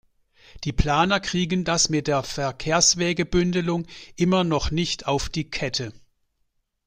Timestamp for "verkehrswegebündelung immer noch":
2.23-4.71